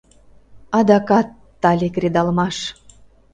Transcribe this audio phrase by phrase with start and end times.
[0.77, 1.27] Адакат
[1.61, 2.57] тале кредалмаш...